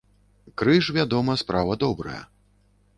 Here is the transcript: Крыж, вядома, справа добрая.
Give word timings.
Крыж, 0.61 0.89
вядома, 0.97 1.37
справа 1.45 1.79
добрая. 1.87 2.19